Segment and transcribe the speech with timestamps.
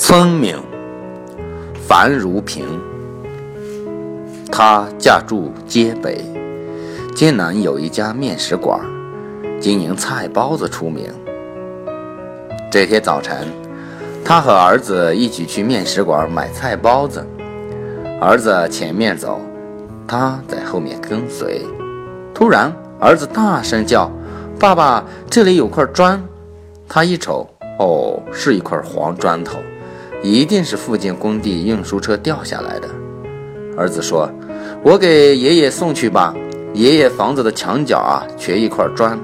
[0.00, 0.56] 聪明，
[1.88, 2.64] 樊如萍。
[4.48, 6.24] 她家住街北，
[7.16, 8.78] 街南有一家面食馆，
[9.60, 11.12] 经营菜包子出名。
[12.70, 13.48] 这天早晨，
[14.24, 17.26] 她和儿子一起去面食馆买菜包子，
[18.20, 19.40] 儿子前面走，
[20.06, 21.66] 她在后面跟随。
[22.32, 24.08] 突然，儿子大声叫
[24.60, 26.22] ：“爸爸，这里有块砖！”
[26.88, 27.48] 他一瞅，
[27.80, 29.58] 哦，是一块黄砖头。
[30.22, 32.88] 一定是附近工地运输车掉下来的。
[33.76, 34.28] 儿子说
[34.82, 36.34] ：“我给爷爷送去吧，
[36.74, 39.18] 爷爷房子的墙角啊缺一块砖。”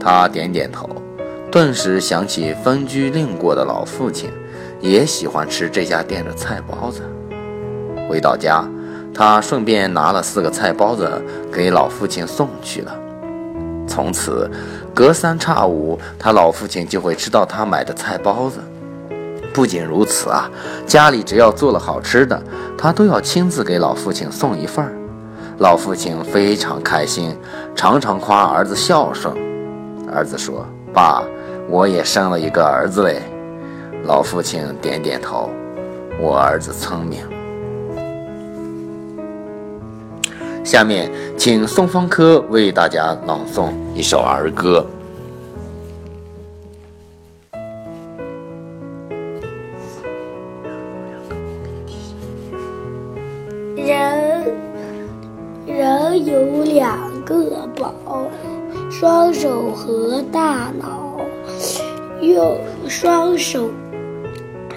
[0.00, 0.88] 他点点头，
[1.52, 4.30] 顿时想起分居另过的老父亲，
[4.80, 7.02] 也喜欢吃这家店的菜包子。
[8.08, 8.68] 回到家，
[9.14, 12.98] 他顺便拿了四个菜包子给老父亲送去了。
[13.86, 14.50] 从此，
[14.94, 18.58] 隔三差五，他老父亲就会吃到他买的菜包子。
[19.52, 20.48] 不仅如此啊，
[20.86, 22.40] 家里只要做了好吃的，
[22.78, 24.92] 他都要亲自给老父亲送一份儿。
[25.58, 27.36] 老父亲非常开心，
[27.74, 29.34] 常常夸儿子孝顺。
[30.12, 31.22] 儿子说：“爸，
[31.68, 33.20] 我也生了一个儿子嘞。”
[34.04, 35.50] 老父亲点点头
[36.18, 37.20] ：“我儿子聪明。”
[40.64, 44.86] 下面，请宋方科为大家朗诵一首儿歌。
[53.90, 54.44] 人
[55.66, 57.92] 人有两个宝，
[58.88, 61.16] 双手和大脑，
[62.20, 62.56] 用
[62.88, 63.68] 双手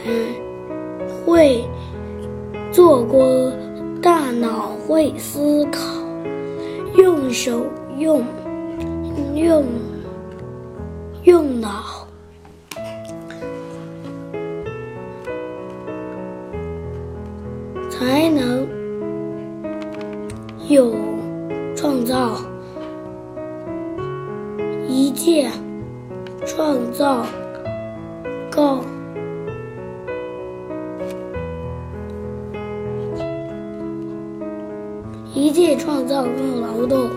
[0.03, 0.33] 嗯
[1.23, 1.63] 会
[2.71, 3.53] 做工，
[4.01, 5.79] 大脑会思考，
[6.97, 7.67] 用手
[7.99, 8.23] 用
[9.35, 9.63] 用
[11.21, 11.69] 用脑。
[17.91, 18.67] 才能
[20.69, 20.93] 有
[21.75, 22.37] 创造
[24.87, 25.49] 一切
[26.45, 27.25] 创造
[28.49, 28.81] 更
[35.33, 37.09] 一切创造更劳动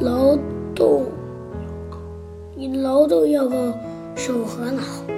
[0.00, 0.36] 劳
[0.74, 1.06] 动
[2.56, 3.54] 你劳动要靠
[4.16, 5.17] 手和脑。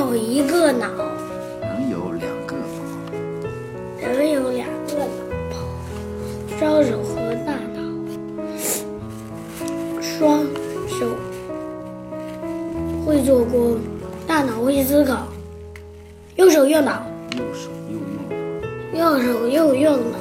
[0.00, 0.86] 有一个脑，
[1.60, 4.94] 人有两个脑，人有两个
[5.50, 5.54] 脑，
[6.58, 7.82] 双手和大脑。
[10.00, 10.40] 双
[10.88, 11.06] 手
[13.04, 13.76] 会做工，
[14.26, 15.28] 大脑会思考，
[16.36, 17.02] 用手用脑，
[17.36, 18.10] 右手又用
[18.96, 20.16] 脑，右手又用脑，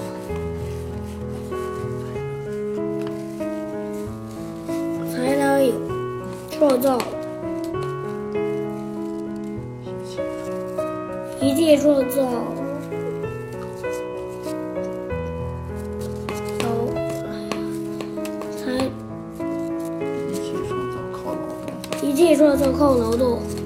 [5.09, 5.73] 才能有
[6.51, 6.97] 创造。
[11.59, 12.23] 一切创造。
[16.59, 16.65] 劳
[18.55, 18.71] 才
[20.29, 22.09] 一切创造靠劳动。
[22.09, 23.58] 一切创造靠劳动。